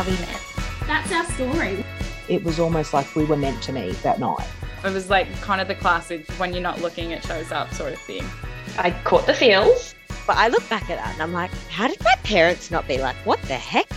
[0.00, 0.40] how we met.
[0.86, 1.84] That's our story.
[2.28, 4.46] It was almost like we were meant to meet that night.
[4.84, 7.92] It was like kind of the classic when you're not looking, it shows up sort
[7.92, 8.24] of thing.
[8.78, 9.94] I caught the feels.
[10.26, 12.98] But I look back at that and I'm like, how did my parents not be
[12.98, 13.88] like, what the heck?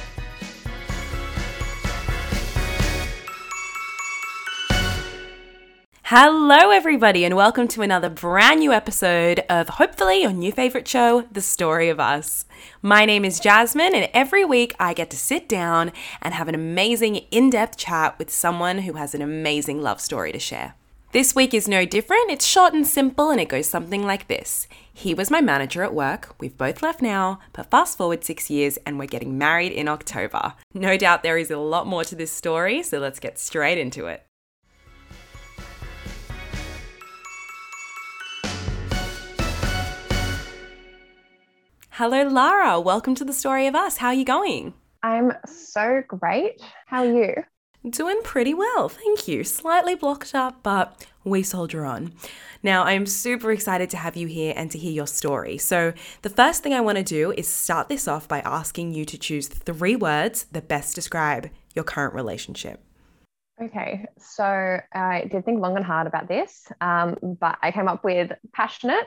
[6.16, 11.22] Hello, everybody, and welcome to another brand new episode of hopefully your new favorite show,
[11.32, 12.46] The Story of Us.
[12.84, 16.54] My name is Jasmine, and every week I get to sit down and have an
[16.54, 20.76] amazing in depth chat with someone who has an amazing love story to share.
[21.14, 22.30] This week is no different.
[22.30, 25.96] It's short and simple, and it goes something like this He was my manager at
[25.96, 26.36] work.
[26.40, 30.54] We've both left now, but fast forward six years, and we're getting married in October.
[30.76, 34.06] No doubt there is a lot more to this story, so let's get straight into
[34.06, 34.28] it.
[41.98, 42.80] Hello, Lara.
[42.80, 43.98] Welcome to the story of us.
[43.98, 44.74] How are you going?
[45.04, 46.60] I'm so great.
[46.88, 47.36] How are you?
[47.88, 49.44] Doing pretty well, thank you.
[49.44, 52.14] Slightly blocked up, but we soldier on.
[52.64, 55.60] Now, I'm super excited to have you here and to hear your story.
[55.60, 59.06] So, the first thing I want to do is start this off by asking you
[59.06, 62.82] to choose three words that best describe your current relationship.
[63.62, 68.04] Okay, so I did think long and hard about this, um, but I came up
[68.04, 69.06] with passionate,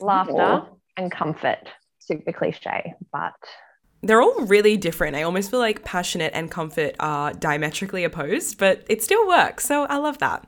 [0.00, 0.62] laughter,
[0.96, 1.68] and comfort
[2.06, 3.34] super cliche, but
[4.02, 5.16] they're all really different.
[5.16, 9.64] I almost feel like passionate and comfort are diametrically opposed, but it still works.
[9.64, 10.46] So I love that.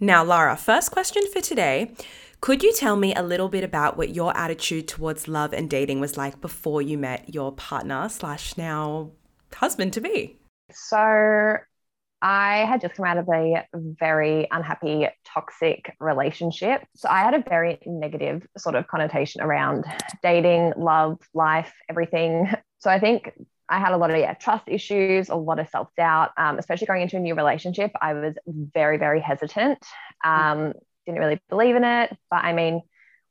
[0.00, 1.94] Now, Lara, first question for today.
[2.40, 6.00] Could you tell me a little bit about what your attitude towards love and dating
[6.00, 9.10] was like before you met your partner slash now
[9.54, 10.38] husband to be?
[10.72, 11.56] So
[12.22, 16.82] I had just come out of a very unhappy, toxic relationship.
[16.96, 19.84] So I had a very negative sort of connotation around
[20.22, 22.50] dating, love, life, everything.
[22.78, 23.32] So I think
[23.70, 26.86] I had a lot of yeah, trust issues, a lot of self doubt, um, especially
[26.86, 27.90] going into a new relationship.
[28.00, 29.78] I was very, very hesitant.
[30.22, 30.74] Um,
[31.06, 32.16] didn't really believe in it.
[32.30, 32.82] But I mean,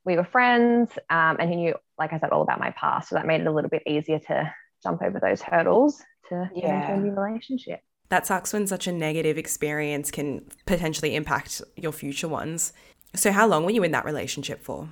[0.03, 3.09] we were friends um, and he knew, like I said, all about my past.
[3.09, 6.61] So that made it a little bit easier to jump over those hurdles to yeah.
[6.61, 11.61] get into a new relationship that sucks when such a negative experience can potentially impact
[11.75, 12.73] your future ones.
[13.15, 14.89] So, how long were you in that relationship for?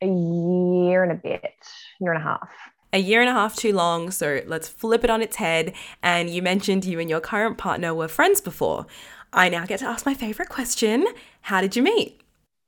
[0.00, 1.54] A year and a bit,
[2.00, 2.48] year and a half.
[2.92, 5.74] A year and a half too long, so let's flip it on its head.
[6.02, 8.86] And you mentioned you and your current partner were friends before.
[9.32, 11.06] I now get to ask my favorite question
[11.42, 12.20] How did you meet?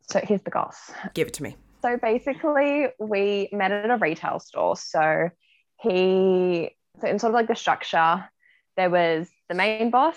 [0.03, 0.91] So, here's the goss.
[1.15, 1.56] Give it to me.
[1.83, 4.77] So, basically, we met at a retail store.
[4.77, 5.31] So,
[5.81, 8.29] he, so in sort of like the structure,
[8.77, 10.16] there was the main boss,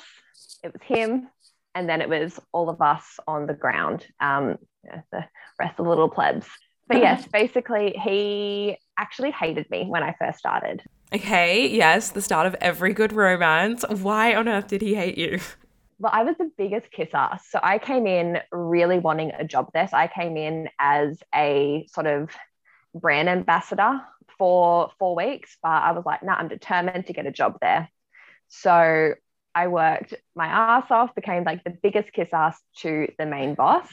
[0.63, 1.27] it was him,
[1.75, 4.57] and then it was all of us on the ground, um,
[5.11, 5.25] the
[5.59, 6.47] rest of the little plebs.
[6.87, 10.83] But yes, basically, he actually hated me when I first started.
[11.11, 13.83] Okay, yes, the start of every good romance.
[13.89, 15.39] Why on earth did he hate you?
[15.99, 17.29] Well, I was the biggest kisser.
[17.49, 19.87] So I came in really wanting a job there.
[19.87, 22.29] So I came in as a sort of
[22.93, 24.01] brand ambassador
[24.37, 27.57] for four weeks, but I was like, no, nah, I'm determined to get a job
[27.61, 27.89] there.
[28.49, 29.13] So
[29.55, 33.87] I worked my ass off, became like the biggest kiss ass to the main boss.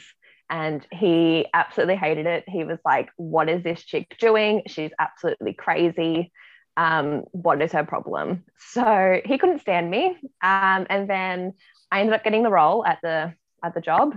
[0.49, 2.43] And he absolutely hated it.
[2.47, 4.63] He was like, What is this chick doing?
[4.67, 6.31] She's absolutely crazy.
[6.77, 8.43] Um, what is her problem?
[8.57, 10.17] So he couldn't stand me.
[10.41, 11.53] Um, and then
[11.91, 13.33] I ended up getting the role at the
[13.63, 14.15] at the job.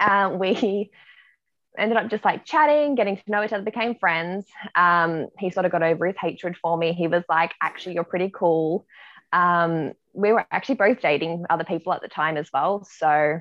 [0.00, 0.90] Um, we
[1.78, 4.46] ended up just like chatting, getting to know each other, became friends.
[4.74, 6.92] Um, he sort of got over his hatred for me.
[6.92, 8.86] He was like, actually, you're pretty cool.
[9.32, 12.86] Um, we were actually both dating other people at the time as well.
[12.98, 13.40] So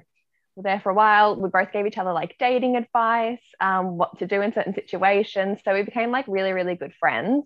[0.56, 1.40] we're there for a while.
[1.40, 5.60] We both gave each other like dating advice, um, what to do in certain situations.
[5.64, 7.46] So we became like really, really good friends.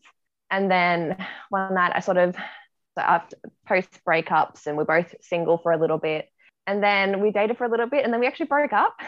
[0.50, 1.18] And then
[1.50, 3.38] one night I sort of, so after
[3.68, 6.30] post breakups, and we're both single for a little bit.
[6.66, 8.96] And then we dated for a little bit, and then we actually broke up.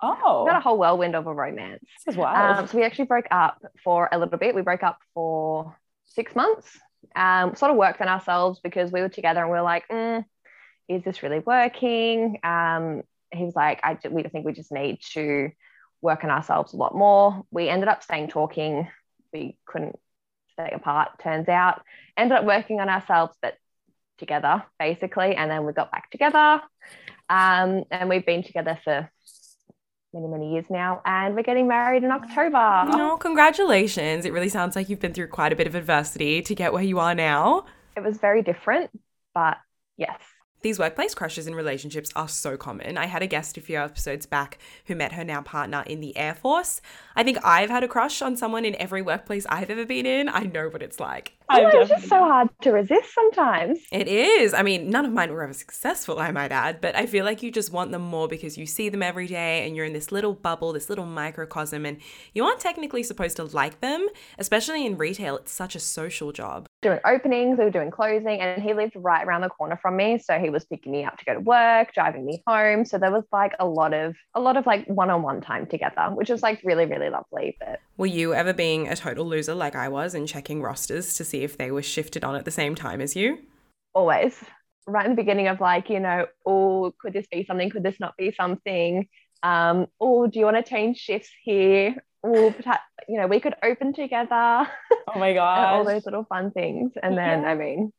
[0.00, 1.82] Oh, got a whole whirlwind of a romance.
[2.06, 2.58] This is wild.
[2.58, 4.54] Um, so we actually broke up for a little bit.
[4.54, 5.76] We broke up for
[6.06, 6.78] six months
[7.14, 10.24] um, sort of worked on ourselves because we were together and we were like, mm,
[10.88, 12.38] is this really working?
[12.42, 13.02] Um,
[13.32, 15.50] he was like, I we think we just need to
[16.00, 17.44] work on ourselves a lot more.
[17.50, 18.88] We ended up staying talking.
[19.32, 19.98] We couldn't
[20.52, 21.82] stay apart, turns out.
[22.16, 23.54] Ended up working on ourselves, but
[24.18, 25.34] together, basically.
[25.36, 26.60] And then we got back together.
[27.28, 29.10] Um, and we've been together for
[30.14, 32.56] many, many years now, and we're getting married in October.
[32.56, 34.24] Oh, congratulations.
[34.24, 36.82] It really sounds like you've been through quite a bit of adversity to get where
[36.82, 37.66] you are now.
[37.96, 38.90] It was very different,
[39.34, 39.58] but
[39.96, 40.18] yes.
[40.60, 42.98] These workplace crushes in relationships are so common.
[42.98, 46.16] I had a guest a few episodes back who met her now partner in the
[46.16, 46.80] Air Force.
[47.14, 50.28] I think I've had a crush on someone in every workplace I've ever been in.
[50.28, 51.34] I know what it's like.
[51.50, 53.78] Oh, it's just so hard to resist sometimes.
[53.90, 54.52] It is.
[54.52, 57.42] I mean, none of mine were ever successful, I might add, but I feel like
[57.42, 60.12] you just want them more because you see them every day and you're in this
[60.12, 61.98] little bubble, this little microcosm, and
[62.34, 64.08] you aren't technically supposed to like them,
[64.38, 65.38] especially in retail.
[65.38, 66.66] It's such a social job.
[66.82, 70.18] Doing openings, we were doing closing, and he lived right around the corner from me.
[70.18, 72.84] So he was picking me up to go to work, driving me home.
[72.84, 76.28] So there was like a lot of a lot of like one-on-one time together, which
[76.30, 77.56] was like really, really lovely.
[77.60, 81.24] But Were you ever being a total loser like I was and checking rosters to
[81.24, 83.38] see if they were shifted on at the same time as you?
[83.94, 84.36] always
[84.86, 87.98] right in the beginning of like you know oh could this be something could this
[87.98, 89.08] not be something
[89.42, 92.54] um oh do you want to change shifts here oh
[93.08, 94.68] you know we could open together
[95.08, 95.64] Oh my god!
[95.74, 97.92] all those little fun things and then i mean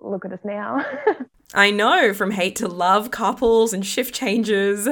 [0.00, 0.84] look at us now
[1.54, 4.88] I know, from hate to love couples and shift changes.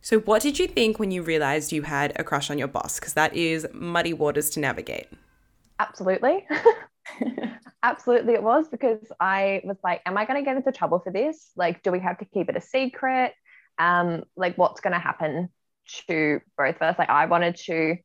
[0.00, 3.00] So, what did you think when you realized you had a crush on your boss?
[3.00, 5.08] Because that is muddy waters to navigate.
[5.78, 6.46] absolutely
[7.82, 11.12] absolutely it was because i was like am i going to get into trouble for
[11.12, 13.32] this like do we have to keep it a secret
[13.78, 15.48] um like what's going to happen
[16.08, 17.96] to both of us like i wanted to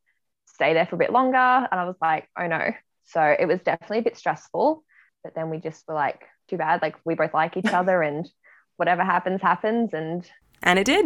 [0.45, 2.71] stay there for a bit longer and i was like oh no
[3.05, 4.83] so it was definitely a bit stressful
[5.23, 6.21] but then we just were like
[6.51, 8.29] too bad like we both like each other and
[8.77, 10.29] whatever happens happens and
[10.63, 11.05] And it did.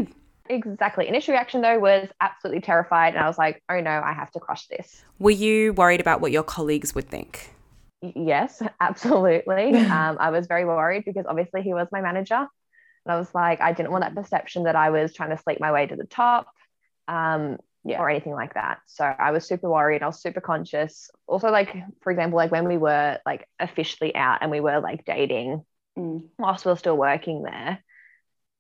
[0.50, 4.32] exactly initial reaction though was absolutely terrified and i was like oh no i have
[4.36, 4.88] to crush this
[5.26, 7.34] Were you worried about what your colleagues would think?
[8.02, 9.68] Yes, absolutely.
[9.98, 12.42] um, I was very worried because obviously he was my manager.
[13.06, 15.60] And I was like, I didn't want that perception that I was trying to sleep
[15.60, 16.44] my way to the top
[17.08, 17.58] um,
[17.88, 18.00] Yeah.
[18.00, 18.80] or anything like that.
[18.88, 20.02] So I was super worried.
[20.02, 21.10] I was super conscious.
[21.28, 25.06] Also, like, for example, like when we were like officially out and we were like
[25.06, 25.64] dating
[25.98, 26.28] Mm.
[26.38, 27.80] whilst we were still working there,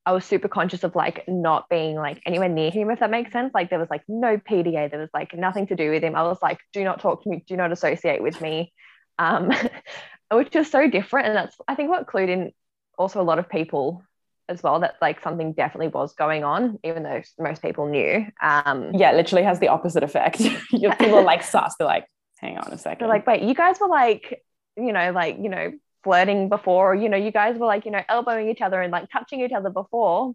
[0.06, 3.32] I was super conscious of like not being like anywhere near him, if that makes
[3.34, 3.54] sense.
[3.54, 6.16] Like there was like no PDA, there was like nothing to do with him.
[6.16, 8.72] I was like, do not talk to me, do not associate with me.
[9.18, 9.52] Um,
[10.32, 11.28] which is so different.
[11.28, 12.52] And that's I think what clued in
[12.98, 14.04] also a lot of people
[14.48, 18.26] as well that like something definitely was going on, even though most people knew.
[18.42, 20.40] Um Yeah, it literally has the opposite effect.
[20.72, 21.76] Your people are like sus.
[21.78, 22.06] They're like,
[22.38, 23.00] hang on a second.
[23.00, 24.44] they're like, wait, you guys were like,
[24.78, 25.72] you know, like, you know,
[26.04, 28.92] flirting before, or, you know, you guys were like, you know, elbowing each other and
[28.92, 30.34] like touching each other before.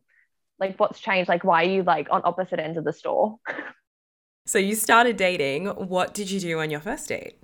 [0.59, 1.29] Like, what's changed?
[1.29, 3.39] Like, why are you like on opposite ends of the store?
[4.47, 5.67] So, you started dating.
[5.67, 7.35] What did you do on your first date?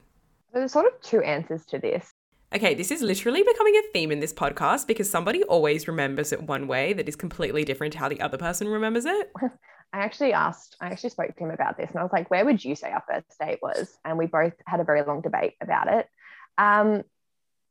[0.53, 2.13] There's sort of two answers to this.
[2.57, 6.43] Okay, this is literally becoming a theme in this podcast because somebody always remembers it
[6.45, 9.31] one way that is completely different to how the other person remembers it.
[9.93, 12.47] I actually asked, I actually spoke to him about this and I was like, where
[12.47, 13.99] would you say our first date was?
[14.07, 16.09] And we both had a very long debate about it.
[16.57, 17.03] Um,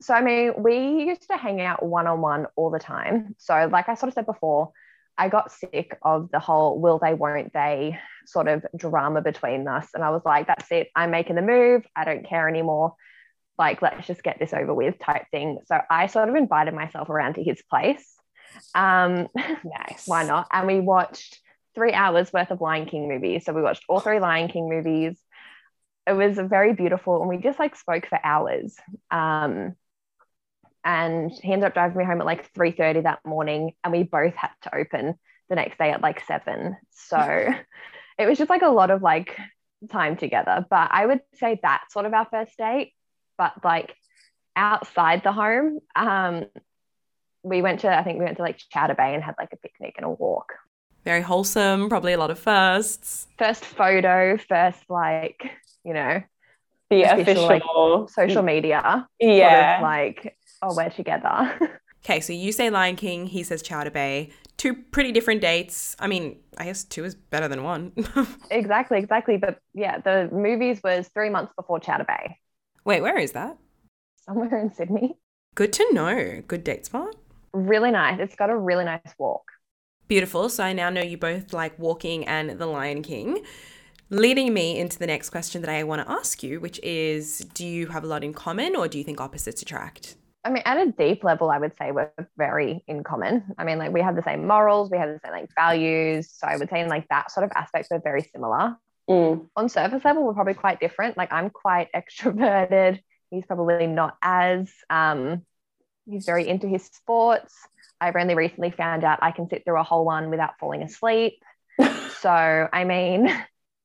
[0.01, 3.33] so, I mean, we used to hang out one on one all the time.
[3.39, 4.71] So, like I sort of said before,
[5.17, 7.97] I got sick of the whole will they, won't they
[8.27, 9.87] sort of drama between us.
[9.95, 10.89] And I was like, that's it.
[10.95, 11.87] I'm making the move.
[11.95, 12.93] I don't care anymore.
[13.57, 15.59] Like, let's just get this over with type thing.
[15.65, 18.15] So, I sort of invited myself around to his place.
[18.73, 20.03] Um, nice.
[20.05, 20.47] why not?
[20.51, 21.39] And we watched
[21.75, 23.45] three hours worth of Lion King movies.
[23.45, 25.19] So we watched all three Lion King movies.
[26.07, 28.75] It was very beautiful, and we just like spoke for hours.
[29.11, 29.75] Um,
[30.83, 34.03] and he ended up driving me home at like three thirty that morning, and we
[34.03, 35.15] both had to open
[35.49, 36.77] the next day at like seven.
[36.91, 37.17] So
[38.17, 39.37] it was just like a lot of like
[39.91, 40.65] time together.
[40.69, 42.93] But I would say that's sort of our first date.
[43.37, 43.95] But like
[44.55, 46.45] outside the home, um,
[47.43, 49.57] we went to I think we went to like Chowder Bay and had like a
[49.57, 50.53] picnic and a walk.
[51.03, 53.27] Very wholesome, probably a lot of firsts.
[53.37, 55.43] First photo, first like
[55.83, 56.21] you know
[56.89, 59.07] the official, official, like, social media.
[59.19, 59.77] yeah.
[59.77, 61.79] Sort of like oh we're together.
[62.05, 64.29] Okay, so you say Lion King, he says Chowder Bay.
[64.57, 65.95] Two pretty different dates.
[65.97, 67.93] I mean, I guess two is better than one.
[68.51, 69.37] exactly, exactly.
[69.37, 72.37] But yeah, the movies was three months before Chowder Bay,
[72.85, 73.57] Wait, where is that?
[74.25, 75.17] somewhere in Sydney.
[75.53, 76.41] Good to know.
[76.47, 77.15] Good date spot.
[77.53, 78.19] Really nice.
[78.19, 79.43] It's got a really nice walk.
[80.07, 80.49] Beautiful.
[80.49, 83.43] So I now know you both like walking and The Lion King.
[84.09, 87.65] Leading me into the next question that I want to ask you, which is do
[87.65, 90.15] you have a lot in common or do you think opposites attract?
[90.43, 93.43] I mean, at a deep level, I would say we're very in common.
[93.57, 96.29] I mean, like we have the same morals, we have the same like values.
[96.31, 98.77] So I would say in like that sort of aspect, we're very similar.
[99.09, 99.47] Mm.
[99.55, 101.17] On surface level, we're probably quite different.
[101.17, 102.99] Like I'm quite extroverted.
[103.29, 104.71] He's probably not as.
[104.89, 105.43] Um,
[106.05, 107.55] he's very into his sports.
[107.99, 111.41] I've only recently found out I can sit through a whole one without falling asleep.
[112.19, 112.29] so
[112.71, 113.27] I mean,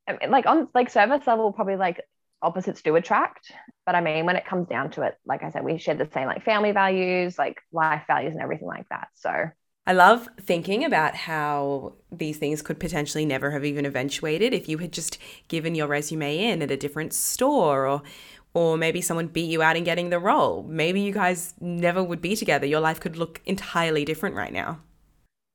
[0.09, 2.03] I mean, like on like surface level, probably like
[2.43, 3.53] opposites do attract.
[3.87, 6.09] But I mean, when it comes down to it, like I said, we share the
[6.12, 9.09] same like family values, like life values, and everything like that.
[9.15, 9.50] So
[9.87, 14.79] I love thinking about how these things could potentially never have even eventuated if you
[14.79, 15.19] had just
[15.49, 18.03] given your resume in at a different store or
[18.53, 20.65] or maybe someone beat you out in getting the role.
[20.65, 22.67] Maybe you guys never would be together.
[22.67, 24.81] Your life could look entirely different right now.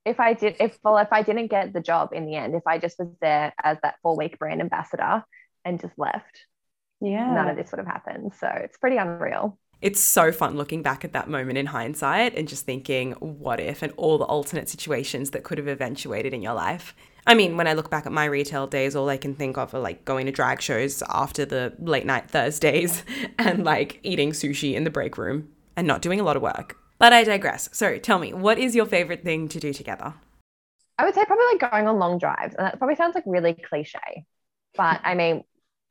[0.06, 2.64] if I did, if well, if I didn't get the job in the end, if
[2.68, 5.24] I just was there as that four week brand ambassador
[5.64, 6.46] and just left,
[7.02, 7.34] Yeah.
[7.34, 8.34] none of this would have happened.
[8.40, 9.58] So it's pretty unreal.
[9.82, 13.82] It's so fun looking back at that moment in hindsight and just thinking, what if,
[13.82, 16.96] and all the alternate situations that could have eventuated in your life.
[17.28, 19.74] I mean, when I look back at my retail days, all I can think of
[19.74, 23.04] are like going to drag shows after the late night Thursdays
[23.40, 26.78] and like eating sushi in the break room and not doing a lot of work.
[26.98, 27.70] But I digress.
[27.74, 30.14] So tell me, what is your favorite thing to do together?
[30.98, 32.56] I would say probably like going on long drives.
[32.56, 34.26] And that probably sounds like really cliche.
[34.78, 35.44] But I mean,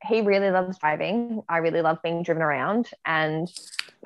[0.05, 1.41] he really loves driving.
[1.49, 2.89] I really love being driven around.
[3.05, 3.51] And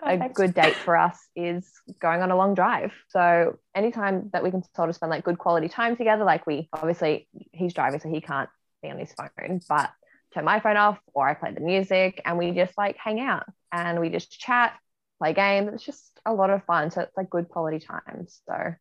[0.01, 2.93] a good date for us is going on a long drive.
[3.09, 6.69] So anytime that we can sort of spend like good quality time together, like we
[6.73, 8.49] obviously he's driving, so he can't
[8.81, 9.91] be on his phone, but
[10.33, 13.45] turn my phone off or I play the music and we just like hang out
[13.71, 14.73] and we just chat,
[15.19, 15.71] play games.
[15.73, 16.91] It's just a lot of fun.
[16.91, 18.27] So it's like good quality time.
[18.47, 18.75] So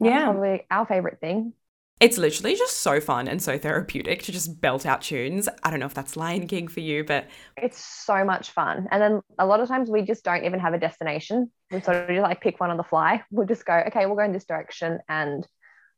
[0.00, 0.24] Yeah.
[0.24, 1.52] probably our favorite thing.
[2.00, 5.50] It's literally just so fun and so therapeutic to just belt out tunes.
[5.62, 7.26] I don't know if that's Lion King for you, but
[7.58, 8.88] It's so much fun.
[8.90, 11.52] And then a lot of times we just don't even have a destination.
[11.70, 13.22] We sort of just like pick one on the fly.
[13.30, 15.46] We'll just go, okay, we'll go in this direction and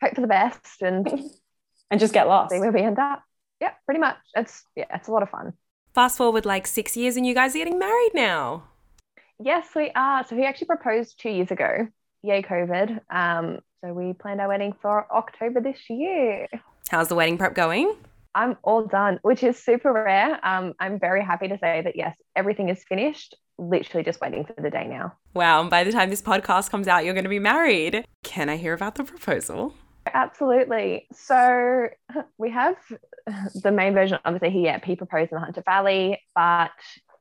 [0.03, 1.07] hope for the best and
[1.91, 2.51] and just get lost.
[2.53, 3.23] see where we end up.
[3.61, 4.17] Yeah, pretty much.
[4.35, 5.53] It's yeah, it's a lot of fun.
[5.95, 8.65] fast forward like six years and you guys are getting married now.
[9.39, 10.25] Yes, we are.
[10.27, 11.87] So he actually proposed two years ago.
[12.23, 13.01] Yay, COVID.
[13.09, 16.47] Um, so we planned our wedding for October this year.
[16.89, 17.97] How's the wedding prep going?
[18.35, 20.39] I'm all done, which is super rare.
[20.47, 23.35] Um, I'm very happy to say that yes, everything is finished.
[23.59, 25.15] Literally just waiting for the day now.
[25.35, 28.07] Wow, and by the time this podcast comes out, you're going to be married.
[28.23, 29.75] Can I hear about the proposal?
[30.15, 31.07] Absolutely.
[31.13, 31.89] So
[32.39, 32.77] we have
[33.63, 34.19] the main version.
[34.25, 36.71] Obviously, he yeah, he proposed in the Hunter Valley, but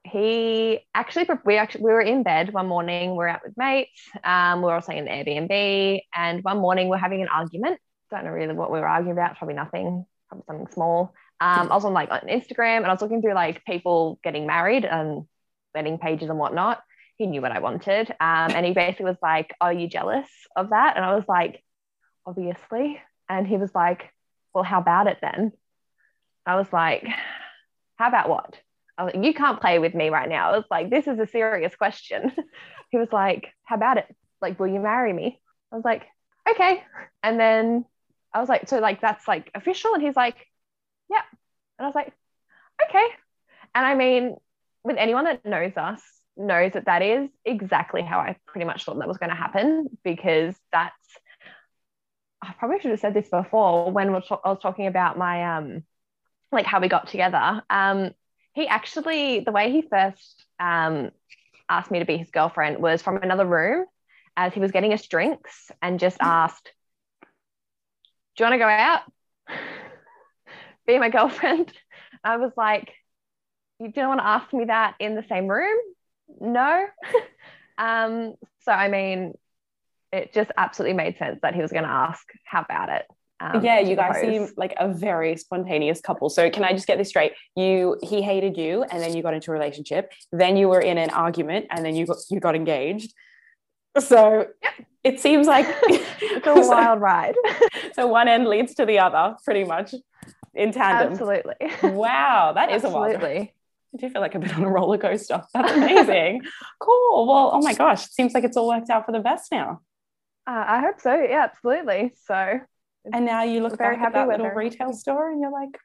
[0.04, 3.16] he actually we actually we were in bed one morning.
[3.16, 4.02] We are out with mates.
[4.24, 7.80] Um, we were also in an Airbnb, and one morning we are having an argument.
[8.10, 9.38] Don't know really what we were arguing about.
[9.38, 10.06] Probably nothing.
[10.28, 11.14] Probably something small.
[11.40, 14.46] Um, I was on like on Instagram, and I was looking through like people getting
[14.48, 15.26] married and
[15.74, 16.82] wedding pages and whatnot.
[17.18, 20.72] He knew what I wanted, um, and he basically was like, "Are you jealous of
[20.72, 21.64] that?" And I was like
[22.26, 23.00] obviously.
[23.30, 24.10] And he was like,
[24.54, 25.52] Well, how about it then?
[26.46, 27.06] I was like,
[27.96, 28.60] How about what?
[28.98, 30.52] I was like, You can't play with me right now.
[30.52, 32.32] I was like, This is a serious question.
[32.90, 34.14] he was like, How about it?
[34.42, 35.40] Like, will you marry me?
[35.72, 36.04] I was like,
[36.50, 36.84] Okay.
[37.24, 37.86] And then
[38.34, 39.94] I was like, So, like, that's like official?
[39.94, 40.36] And he's like,
[41.10, 41.22] Yeah.
[41.80, 42.14] And I was like,
[42.90, 43.06] Okay.
[43.76, 44.36] And I mean,
[44.84, 46.02] with anyone that knows us,
[46.38, 49.88] knows that that is exactly how I pretty much thought that was going to happen
[50.04, 50.96] because that's
[52.42, 55.58] I probably should have said this before when we're ta- I was talking about my
[55.58, 55.84] um
[56.52, 57.62] like how we got together.
[57.70, 58.12] Um,
[58.54, 61.12] he actually the way he first um
[61.70, 63.86] asked me to be his girlfriend was from another room
[64.36, 66.72] as he was getting us drinks and just asked,
[68.36, 69.02] "Do you want to go out?
[70.88, 71.72] be my girlfriend?"
[72.24, 72.94] I was like,
[73.80, 75.78] "You didn't want to ask me that in the same room?
[76.40, 76.86] No."
[77.78, 79.34] um, so I mean,
[80.12, 83.06] it just absolutely made sense that he was going to ask how about it
[83.42, 86.30] um, yeah, you guys seem like a very spontaneous couple.
[86.30, 87.34] So can I just get this straight?
[87.56, 90.98] You he hated you and then you got into a relationship, then you were in
[90.98, 93.14] an argument and then you got you got engaged.
[94.00, 94.48] So
[95.04, 97.36] it seems like it's a wild ride
[97.94, 99.96] so one end leads to the other pretty much
[100.54, 101.12] in tandem.
[101.14, 103.16] absolutely Wow, that is a wild ride.
[103.16, 103.54] absolutely
[103.94, 105.44] I do feel like a bit on a roller coaster.
[105.54, 106.44] That's amazing.
[106.80, 107.28] cool.
[107.28, 109.82] Well, oh my gosh, it seems like it's all worked out for the best now.
[110.48, 112.60] uh, i hope so yeah absolutely so
[113.12, 114.58] And now you look Very back at happy that with little her.
[114.58, 115.78] retail store and you're like,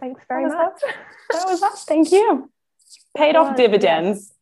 [0.00, 0.94] thanks very was much
[1.32, 1.84] that was us.
[1.84, 2.50] Thank you.
[3.16, 4.32] Paid off dividends.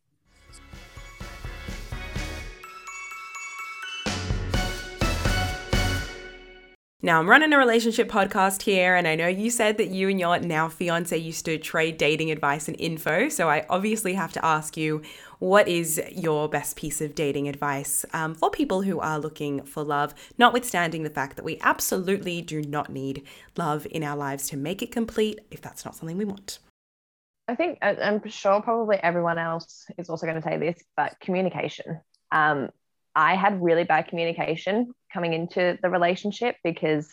[7.03, 10.19] Now, I'm running a relationship podcast here, and I know you said that you and
[10.19, 13.29] your now fiance used to trade dating advice and info.
[13.29, 15.03] So, I obviously have to ask you
[15.39, 19.83] what is your best piece of dating advice um, for people who are looking for
[19.83, 23.23] love, notwithstanding the fact that we absolutely do not need
[23.55, 26.59] love in our lives to make it complete if that's not something we want.
[27.47, 32.01] I think I'm sure probably everyone else is also going to say this, but communication.
[32.31, 32.69] Um,
[33.15, 37.07] I had really bad communication coming into the relationship because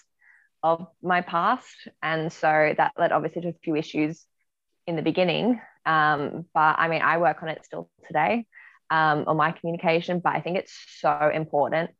[0.63, 4.27] of my past, and so that led obviously to a few issues
[4.87, 5.61] in the beginning.
[5.87, 8.47] Um, but I mean, I work on it still today
[8.91, 11.91] um, on my communication, but I think it's so important.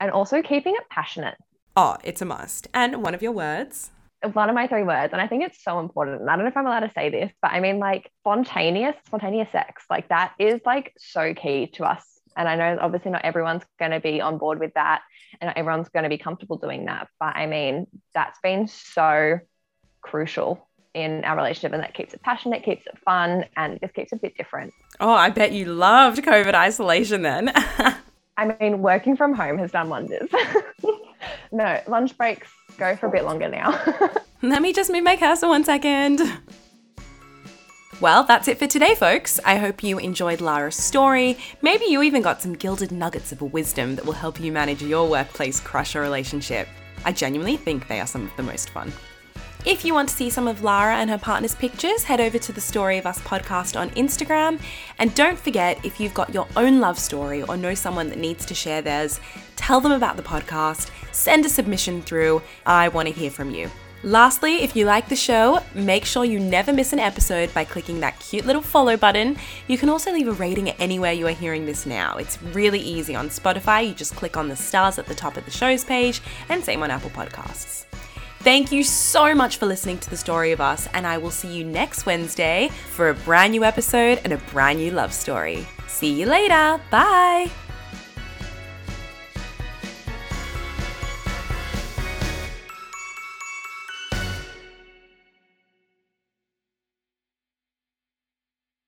[0.00, 1.36] And also keeping it passionate.
[1.76, 2.68] Oh, it's a must.
[2.74, 3.90] And one of your words?
[4.32, 6.22] One of my three words, and I think it's so important.
[6.22, 8.96] And I don't know if I'm allowed to say this, but I mean, like spontaneous,
[9.06, 12.02] spontaneous sex, like that is like so key to us.
[12.36, 15.02] And I know obviously not everyone's going to be on board with that,
[15.40, 17.08] and not everyone's going to be comfortable doing that.
[17.20, 19.40] But I mean, that's been so
[20.00, 23.94] crucial in our relationship and that keeps it passionate, keeps it fun, and it just
[23.94, 24.72] keeps it a bit different.
[25.00, 27.52] Oh, I bet you loved COVID isolation then.
[28.36, 30.28] I mean, working from home has done wonders.
[31.52, 32.48] no, lunch breaks
[32.78, 33.80] go for a bit longer now.
[34.42, 36.20] Let me just move my cursor one second.
[38.00, 39.38] Well, that's it for today, folks.
[39.44, 41.38] I hope you enjoyed Lara's story.
[41.62, 45.08] Maybe you even got some gilded nuggets of wisdom that will help you manage your
[45.08, 46.66] workplace crush or relationship.
[47.04, 48.92] I genuinely think they are some of the most fun.
[49.64, 52.52] If you want to see some of Lara and her partner's pictures, head over to
[52.52, 54.60] the Story of Us podcast on Instagram.
[54.98, 58.44] And don't forget, if you've got your own love story or know someone that needs
[58.44, 59.20] to share theirs,
[59.56, 62.42] tell them about the podcast, send a submission through.
[62.66, 63.70] I want to hear from you.
[64.02, 68.00] Lastly, if you like the show, make sure you never miss an episode by clicking
[68.00, 69.38] that cute little follow button.
[69.66, 72.18] You can also leave a rating anywhere you are hearing this now.
[72.18, 73.88] It's really easy on Spotify.
[73.88, 76.82] You just click on the stars at the top of the show's page, and same
[76.82, 77.86] on Apple Podcasts.
[78.44, 81.48] Thank you so much for listening to the story of us, and I will see
[81.48, 85.66] you next Wednesday for a brand new episode and a brand new love story.
[85.86, 86.78] See you later.
[86.90, 87.50] Bye.